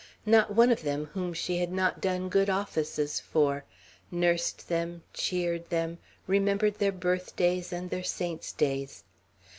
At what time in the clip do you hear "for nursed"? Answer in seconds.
3.19-4.67